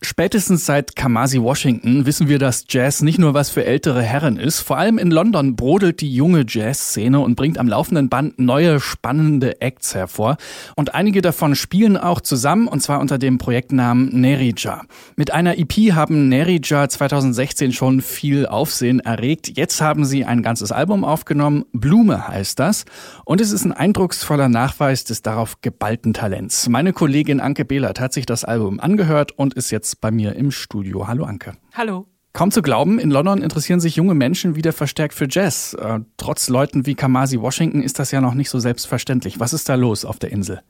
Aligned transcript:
Spätestens 0.00 0.64
seit 0.64 0.94
Kamasi 0.94 1.42
Washington 1.42 2.06
wissen 2.06 2.28
wir, 2.28 2.38
dass 2.38 2.66
Jazz 2.68 3.02
nicht 3.02 3.18
nur 3.18 3.34
was 3.34 3.50
für 3.50 3.64
ältere 3.64 4.00
Herren 4.00 4.36
ist. 4.36 4.60
Vor 4.60 4.78
allem 4.78 4.96
in 4.96 5.10
London 5.10 5.56
brodelt 5.56 6.00
die 6.00 6.14
junge 6.14 6.44
Jazzszene 6.46 7.18
und 7.18 7.34
bringt 7.34 7.58
am 7.58 7.66
laufenden 7.66 8.08
Band 8.08 8.38
neue 8.38 8.78
spannende 8.78 9.60
Acts 9.60 9.96
hervor. 9.96 10.36
Und 10.76 10.94
einige 10.94 11.20
davon 11.20 11.56
spielen 11.56 11.96
auch 11.96 12.20
zusammen 12.20 12.68
und 12.68 12.80
zwar 12.80 13.00
unter 13.00 13.18
dem 13.18 13.38
Projektnamen 13.38 14.20
Nerija. 14.20 14.82
Mit 15.16 15.32
einer 15.32 15.58
EP 15.58 15.92
haben 15.92 16.28
Nerija 16.28 16.88
2016 16.88 17.72
schon 17.72 18.00
viel 18.00 18.46
Aufsehen 18.46 19.00
erregt. 19.00 19.56
Jetzt 19.56 19.80
haben 19.80 20.04
sie 20.04 20.24
ein 20.24 20.44
ganzes 20.44 20.70
Album 20.70 21.04
aufgenommen. 21.04 21.64
Blume 21.72 22.28
heißt 22.28 22.60
das. 22.60 22.84
Und 23.24 23.40
es 23.40 23.50
ist 23.50 23.64
ein 23.64 23.72
eindrucksvoller 23.72 24.48
Nachweis 24.48 25.02
des 25.02 25.22
darauf 25.22 25.60
geballten 25.60 26.14
Talents. 26.14 26.68
Meine 26.68 26.92
Kollegin 26.92 27.40
Anke 27.40 27.64
Behlert 27.64 27.98
hat 27.98 28.12
sich 28.12 28.26
das 28.26 28.44
Album 28.44 28.78
angehört 28.78 29.32
und 29.32 29.54
ist 29.54 29.72
jetzt 29.72 29.87
bei 29.96 30.10
mir 30.10 30.36
im 30.36 30.50
Studio. 30.50 31.08
Hallo 31.08 31.24
Anke. 31.24 31.56
Hallo. 31.74 32.06
Kaum 32.32 32.50
zu 32.50 32.62
glauben, 32.62 32.98
in 32.98 33.10
London 33.10 33.42
interessieren 33.42 33.80
sich 33.80 33.96
junge 33.96 34.14
Menschen 34.14 34.54
wieder 34.54 34.72
verstärkt 34.72 35.14
für 35.14 35.26
Jazz. 35.28 35.74
Äh, 35.74 36.00
trotz 36.18 36.48
Leuten 36.48 36.86
wie 36.86 36.94
Kamasi 36.94 37.40
Washington 37.40 37.82
ist 37.82 37.98
das 37.98 38.10
ja 38.10 38.20
noch 38.20 38.34
nicht 38.34 38.50
so 38.50 38.60
selbstverständlich. 38.60 39.40
Was 39.40 39.52
ist 39.52 39.68
da 39.68 39.74
los 39.74 40.04
auf 40.04 40.18
der 40.18 40.30
Insel? 40.30 40.60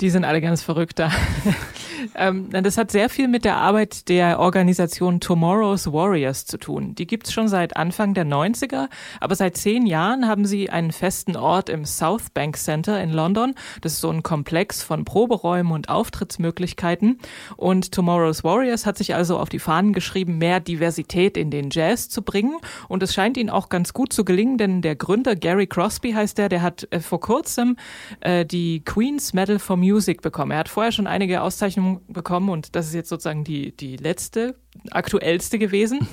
Die 0.00 0.10
sind 0.10 0.24
alle 0.24 0.40
ganz 0.40 0.62
verrückt 0.62 0.98
da. 1.00 1.10
Ähm, 2.14 2.48
das 2.50 2.78
hat 2.78 2.90
sehr 2.90 3.08
viel 3.08 3.28
mit 3.28 3.44
der 3.44 3.56
Arbeit 3.56 4.08
der 4.08 4.38
Organisation 4.38 5.20
Tomorrow's 5.20 5.92
Warriors 5.92 6.46
zu 6.46 6.58
tun. 6.58 6.94
Die 6.94 7.06
gibt's 7.06 7.32
schon 7.32 7.48
seit 7.48 7.76
Anfang 7.76 8.14
der 8.14 8.24
90er, 8.24 8.88
aber 9.20 9.34
seit 9.34 9.56
zehn 9.56 9.86
Jahren 9.86 10.26
haben 10.28 10.44
sie 10.46 10.70
einen 10.70 10.92
festen 10.92 11.36
Ort 11.36 11.68
im 11.68 11.84
South 11.84 12.30
Bank 12.30 12.56
Center 12.56 13.00
in 13.02 13.12
London. 13.12 13.54
Das 13.80 13.94
ist 13.94 14.00
so 14.00 14.10
ein 14.10 14.22
Komplex 14.22 14.82
von 14.82 15.04
Proberäumen 15.04 15.72
und 15.72 15.88
Auftrittsmöglichkeiten. 15.88 17.18
Und 17.56 17.92
Tomorrow's 17.92 18.44
Warriors 18.44 18.86
hat 18.86 18.98
sich 18.98 19.14
also 19.14 19.38
auf 19.38 19.48
die 19.48 19.58
Fahnen 19.58 19.92
geschrieben, 19.92 20.38
mehr 20.38 20.60
Diversität 20.60 21.36
in 21.36 21.50
den 21.50 21.70
Jazz 21.70 22.08
zu 22.08 22.22
bringen. 22.22 22.56
Und 22.88 23.02
es 23.02 23.14
scheint 23.14 23.36
ihnen 23.36 23.50
auch 23.50 23.68
ganz 23.68 23.92
gut 23.92 24.12
zu 24.12 24.24
gelingen, 24.24 24.58
denn 24.58 24.82
der 24.82 24.96
Gründer 24.96 25.36
Gary 25.36 25.66
Crosby 25.66 26.12
heißt 26.12 26.38
der, 26.38 26.48
der 26.48 26.62
hat 26.62 26.86
äh, 26.90 27.00
vor 27.00 27.20
kurzem 27.20 27.76
äh, 28.20 28.44
die 28.44 28.80
Queen's 28.84 29.32
Medal 29.32 29.58
for 29.58 29.76
Music 29.76 30.22
bekommen. 30.22 30.52
Er 30.52 30.58
hat 30.58 30.68
vorher 30.68 30.92
schon 30.92 31.06
einige 31.06 31.42
Auszeichnungen 31.42 31.87
bekommen 32.08 32.48
und 32.48 32.76
das 32.76 32.86
ist 32.88 32.94
jetzt 32.94 33.08
sozusagen 33.08 33.44
die, 33.44 33.76
die 33.76 33.96
letzte 33.96 34.56
aktuellste 34.90 35.58
gewesen. 35.58 36.06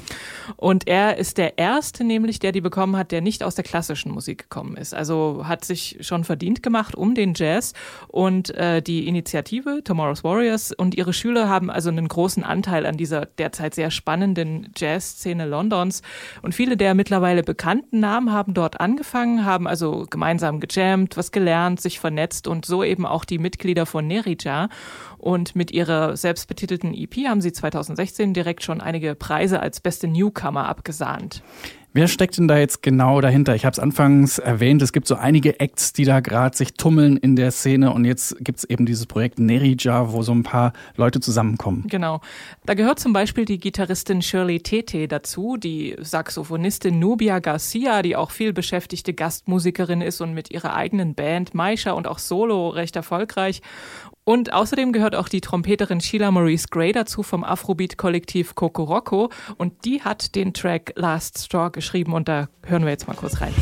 Und 0.58 0.88
er 0.88 1.17
ist 1.17 1.38
der 1.38 1.58
erste, 1.58 2.03
nämlich, 2.03 2.39
der 2.39 2.52
die 2.52 2.61
bekommen 2.61 2.95
hat, 2.95 3.11
der 3.11 3.21
nicht 3.21 3.44
aus 3.44 3.55
der 3.55 3.63
klassischen 3.63 4.11
Musik 4.11 4.44
gekommen 4.44 4.77
ist. 4.77 4.94
Also 4.94 5.44
hat 5.45 5.66
sich 5.66 5.97
schon 6.02 6.23
verdient 6.23 6.63
gemacht 6.63 6.95
um 6.95 7.16
den 7.16 7.33
Jazz. 7.36 7.73
Und 8.08 8.52
äh, 8.52 8.81
die 8.81 9.08
Initiative 9.08 9.81
Tomorrow's 9.83 10.23
Warriors 10.23 10.71
und 10.71 10.95
ihre 10.95 11.13
Schüler 11.13 11.49
haben 11.49 11.69
also 11.69 11.89
einen 11.89 12.08
großen 12.08 12.43
Anteil 12.43 12.86
an 12.86 12.97
dieser 12.97 13.25
derzeit 13.25 13.75
sehr 13.75 13.91
spannenden 13.91 14.71
Jazzszene 14.75 15.45
Londons. 15.45 16.02
Und 16.41 16.53
viele 16.53 16.77
der 16.77 16.93
mittlerweile 16.93 17.43
bekannten 17.43 17.99
Namen 17.99 18.31
haben 18.31 18.53
dort 18.53 18.80
angefangen, 18.80 19.45
haben 19.45 19.67
also 19.67 20.05
gemeinsam 20.09 20.59
gejammt, 20.59 21.17
was 21.17 21.31
gelernt, 21.31 21.81
sich 21.81 21.99
vernetzt 21.99 22.47
und 22.47 22.66
so 22.66 22.83
eben 22.83 23.05
auch 23.05 23.25
die 23.25 23.39
Mitglieder 23.39 23.86
von 23.86 24.08
Nerija. 24.08 24.69
Und 25.17 25.55
mit 25.55 25.71
ihrer 25.71 26.16
selbstbetitelten 26.16 26.93
EP 26.93 27.27
haben 27.27 27.41
sie 27.41 27.52
2016 27.52 28.33
direkt 28.33 28.55
schon 28.64 28.81
einige 28.81 29.16
Preise 29.16 29.59
als 29.59 29.80
beste 29.80 30.08
Newcomer 30.08 30.67
abgesahnt. 30.67 31.42
Wer 31.95 32.09
steckt 32.09 32.38
denn 32.38 32.50
da 32.50 32.58
jetzt 32.58 32.84
genau 32.84 33.22
dahinter? 33.22 33.56
Ich 33.56 33.64
habe 33.64 33.72
es 33.72 33.80
anfangs 33.80 34.38
erwähnt, 34.38 34.81
es 34.81 34.92
gibt 34.92 35.08
so 35.08 35.16
einige 35.16 35.61
Acts, 35.61 35.94
die 35.94 36.03
da 36.03 36.20
gerade 36.20 36.58
sich 36.58 36.73
tummeln 36.73 37.15
in 37.15 37.38
der 37.38 37.52
Szene 37.52 37.94
und 37.94 38.04
jetzt 38.04 38.36
gibt 38.44 38.60
es 38.60 38.65
eben 38.65 38.86
dieses 38.86 39.05
Projekt 39.05 39.39
Nerija, 39.39 40.11
wo 40.11 40.21
so 40.21 40.33
ein 40.33 40.44
paar 40.44 40.73
Leute 40.98 41.21
zusammenkommen. 41.21 41.86
Genau. 41.88 42.20
Da 42.65 42.73
gehört 42.73 42.99
zum 42.99 43.14
Beispiel 43.14 43.45
die 43.45 43.60
Gitarristin 43.60 44.21
Shirley 44.21 44.60
Tete 44.60 45.08
dazu, 45.08 45.55
die 45.55 45.95
Saxophonistin 45.98 46.99
Nubia 46.99 47.39
Garcia, 47.39 48.02
die 48.02 48.17
auch 48.17 48.32
viel 48.32 48.52
beschäftigte 48.52 49.14
Gastmusikerin 49.14 50.02
ist 50.02 50.20
und 50.20 50.33
mit 50.33 50.52
ihrer 50.52 50.76
eigenen 50.76 51.15
Band 51.15 51.54
Maisha 51.54 51.92
und 51.92 52.08
auch 52.08 52.20
solo 52.20 52.67
recht 52.67 52.98
erfolgreich. 52.98 53.61
Und 54.25 54.52
außerdem 54.52 54.91
gehört 54.91 55.15
auch 55.15 55.30
die 55.30 55.39
Trompeterin 55.39 56.02
Sheila 56.02 56.31
Maurice 56.31 56.67
Gray 56.71 56.91
dazu 56.91 57.21
vom 57.21 57.43
Afrobeat-Kollektiv 57.43 58.55
Coco 58.55 58.83
Rocco. 58.83 59.30
Und 59.58 59.86
die 59.86 60.02
hat 60.02 60.33
den 60.33 60.52
Track 60.52 60.93
Last 60.95 61.45
Straw 61.45 61.69
geschrieben 61.69 62.13
und 62.13 62.27
da 62.27 62.49
hören 62.65 62.83
wir 62.83 62.89
jetzt 62.89 63.08
mal 63.08 63.15
kurz 63.15 63.39
rein. 63.39 63.53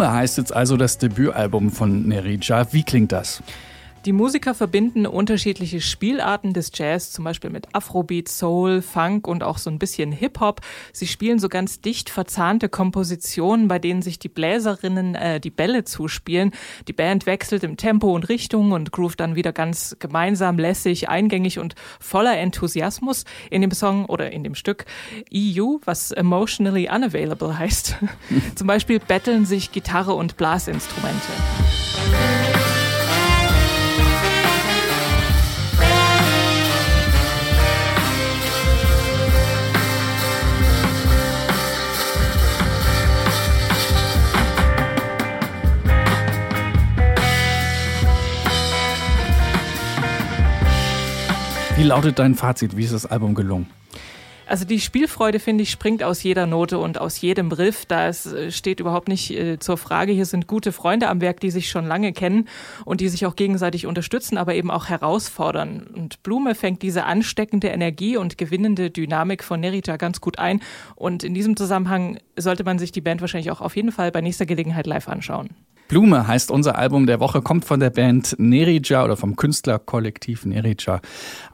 Blume 0.00 0.12
heißt 0.14 0.38
jetzt 0.38 0.56
also 0.56 0.78
das 0.78 0.96
Debütalbum 0.96 1.70
von 1.70 2.08
Nerija. 2.08 2.72
Wie 2.72 2.84
klingt 2.84 3.12
das? 3.12 3.42
Die 4.06 4.12
Musiker 4.12 4.54
verbinden 4.54 5.06
unterschiedliche 5.06 5.82
Spielarten 5.82 6.54
des 6.54 6.70
Jazz, 6.74 7.12
zum 7.12 7.24
Beispiel 7.24 7.50
mit 7.50 7.74
Afrobeat, 7.74 8.28
Soul, 8.28 8.80
Funk 8.80 9.28
und 9.28 9.42
auch 9.42 9.58
so 9.58 9.68
ein 9.68 9.78
bisschen 9.78 10.10
Hip-Hop. 10.10 10.62
Sie 10.94 11.06
spielen 11.06 11.38
so 11.38 11.50
ganz 11.50 11.82
dicht 11.82 12.08
verzahnte 12.08 12.70
Kompositionen, 12.70 13.68
bei 13.68 13.78
denen 13.78 14.00
sich 14.00 14.18
die 14.18 14.30
Bläserinnen 14.30 15.14
äh, 15.14 15.38
die 15.38 15.50
Bälle 15.50 15.84
zuspielen. 15.84 16.52
Die 16.88 16.94
Band 16.94 17.26
wechselt 17.26 17.62
im 17.62 17.76
Tempo 17.76 18.14
und 18.14 18.30
Richtung 18.30 18.72
und 18.72 18.90
groovt 18.90 19.20
dann 19.20 19.34
wieder 19.34 19.52
ganz 19.52 19.96
gemeinsam, 19.98 20.58
lässig, 20.58 21.10
eingängig 21.10 21.58
und 21.58 21.74
voller 22.00 22.38
Enthusiasmus 22.38 23.24
in 23.50 23.60
dem 23.60 23.72
Song 23.72 24.06
oder 24.06 24.32
in 24.32 24.44
dem 24.44 24.54
Stück 24.54 24.86
EU, 25.34 25.76
was 25.84 26.10
emotionally 26.10 26.88
unavailable 26.88 27.58
heißt. 27.58 27.96
zum 28.54 28.66
Beispiel 28.66 28.98
betteln 28.98 29.44
sich 29.44 29.72
Gitarre 29.72 30.14
und 30.14 30.38
Blasinstrumente. 30.38 31.32
Wie 51.80 51.84
lautet 51.84 52.18
dein 52.18 52.34
Fazit? 52.34 52.76
Wie 52.76 52.84
ist 52.84 52.92
das 52.92 53.06
Album 53.06 53.34
gelungen? 53.34 53.66
Also 54.46 54.66
die 54.66 54.80
Spielfreude, 54.80 55.40
finde 55.40 55.62
ich, 55.62 55.70
springt 55.70 56.02
aus 56.02 56.22
jeder 56.22 56.44
Note 56.44 56.78
und 56.78 57.00
aus 57.00 57.22
jedem 57.22 57.52
Riff. 57.52 57.86
Da 57.86 58.08
äh, 58.08 58.50
steht 58.50 58.80
überhaupt 58.80 59.08
nicht 59.08 59.30
äh, 59.30 59.58
zur 59.58 59.78
Frage. 59.78 60.12
Hier 60.12 60.26
sind 60.26 60.46
gute 60.46 60.72
Freunde 60.72 61.08
am 61.08 61.22
Werk, 61.22 61.40
die 61.40 61.50
sich 61.50 61.70
schon 61.70 61.86
lange 61.86 62.12
kennen 62.12 62.48
und 62.84 63.00
die 63.00 63.08
sich 63.08 63.24
auch 63.24 63.34
gegenseitig 63.34 63.86
unterstützen, 63.86 64.36
aber 64.36 64.54
eben 64.56 64.70
auch 64.70 64.90
herausfordern. 64.90 65.86
Und 65.94 66.22
Blume 66.22 66.54
fängt 66.54 66.82
diese 66.82 67.04
ansteckende 67.04 67.68
Energie 67.68 68.18
und 68.18 68.36
gewinnende 68.36 68.90
Dynamik 68.90 69.42
von 69.42 69.60
Nerita 69.60 69.96
ganz 69.96 70.20
gut 70.20 70.38
ein. 70.38 70.60
Und 70.96 71.24
in 71.24 71.32
diesem 71.32 71.56
Zusammenhang 71.56 72.18
sollte 72.36 72.62
man 72.62 72.78
sich 72.78 72.92
die 72.92 73.00
Band 73.00 73.22
wahrscheinlich 73.22 73.50
auch 73.50 73.62
auf 73.62 73.74
jeden 73.74 73.90
Fall 73.90 74.12
bei 74.12 74.20
nächster 74.20 74.44
Gelegenheit 74.44 74.86
live 74.86 75.08
anschauen. 75.08 75.48
Blume 75.90 76.28
heißt 76.28 76.52
unser 76.52 76.78
Album 76.78 77.06
der 77.06 77.18
Woche, 77.18 77.42
kommt 77.42 77.64
von 77.64 77.80
der 77.80 77.90
Band 77.90 78.36
Nerija 78.38 79.04
oder 79.04 79.16
vom 79.16 79.34
Künstlerkollektiv 79.34 80.46
Nerija. 80.46 81.00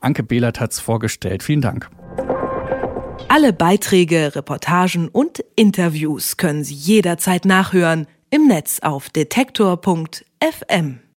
Anke 0.03 0.23
Behlert 0.23 0.61
hat's 0.61 0.79
vorgestellt. 0.79 1.43
Vielen 1.43 1.63
Dank. 1.63 1.89
Alle 3.29 3.55
Beiträge, 3.55 4.37
Reportagen 4.37 5.09
und 5.09 5.43
Interviews 5.57 6.37
können 6.37 6.65
Sie 6.65 6.75
jederzeit 6.75 7.47
nachhören 7.47 8.07
im 8.29 8.47
Netz 8.47 8.81
auf 8.81 9.09
detektor.fm. 9.09 11.06